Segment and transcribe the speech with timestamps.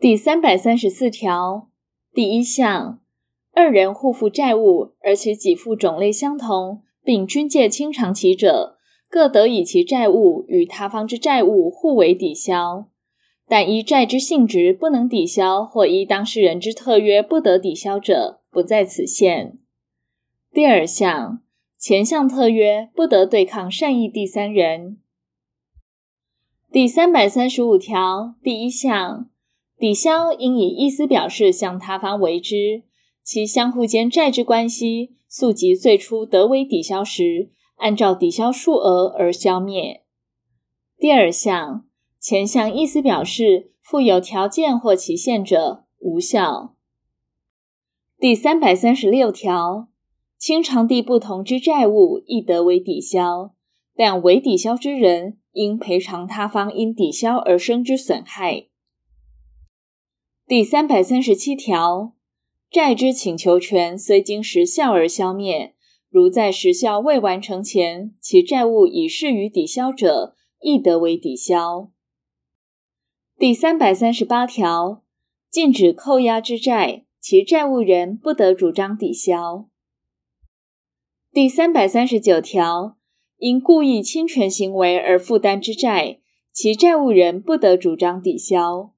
[0.00, 1.70] 第三百三十四条
[2.14, 3.00] 第一项，
[3.52, 8.76] 二人互负债务，而且给付种类相同，并均借清偿其者，
[9.10, 12.86] 各得以其债务与他方之债务互为抵销。
[13.48, 19.58] 但依债之性质不能抵销，或依当事人之特约不得抵销者，不在此限。
[20.52, 21.42] 第二项，
[21.76, 24.98] 前项特约不得对抗善意第三人。
[26.70, 29.28] 第三百三十五条第一项。
[29.78, 32.82] 抵销应以意思表示向他方为之，
[33.22, 40.02] 其相互间债之关系，溯及最初得为抵销时，按照抵销数额而消灭。
[40.98, 41.84] 第二项，
[42.18, 46.74] 前项意思表示附有条件或期限者，无效。
[48.18, 49.86] 第三百三十六条，
[50.36, 53.52] 清偿地不同之债务亦得为抵销，
[53.94, 58.67] 但为抵销之人应赔偿他方因抵销而生之损害。
[60.48, 62.14] 第三百三十七条，
[62.70, 65.74] 债之请求权虽经时效而消灭，
[66.08, 71.90] 如在时效未完成前，其债务已适于抵销者，亦得为抵销。
[73.36, 75.04] 第三百三十八条，
[75.50, 79.68] 禁止扣押之债，其债务人不得主张抵销。
[81.30, 82.96] 第三百三十九条，
[83.36, 88.94] 因故意侵权行为而负担之债，其债务人不得主张抵销。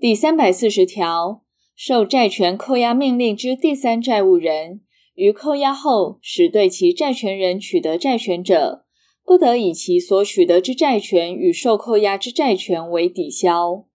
[0.00, 1.42] 第三百四十条，
[1.74, 4.82] 受债权扣押命令之第三债务人，
[5.16, 8.84] 于扣押后使对其债权人取得债权者，
[9.24, 13.86] 不得以其所取得之债权与受扣押之债权为抵销。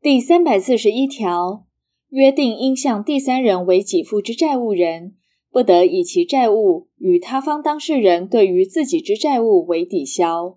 [0.00, 1.66] 第三百四十一条，
[2.10, 5.16] 约定应向第三人为给付之债务人，
[5.50, 10.56] 不得以其债务与他方当事人对于自己之债务为抵销。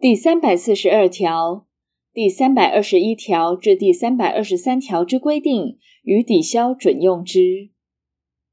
[0.00, 1.68] 第三百四十二条。
[2.14, 7.71] 第三百二十一条至第三百二十三条之规定，与抵消准用之。